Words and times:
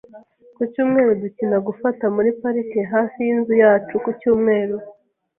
Ku 0.55 0.61
cyumweru, 0.71 1.11
dukina 1.21 1.57
gufata 1.67 2.03
muri 2.15 2.29
parike 2.41 2.79
hafi 2.93 3.17
yinzu 3.27 3.53
yacu 3.63 3.93
ku 4.03 4.09
cyumweru. 4.19 4.75